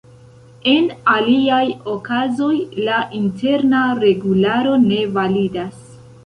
[0.69, 2.55] En aliaj okazoj,
[2.87, 5.79] la Interna Regularo ne validas.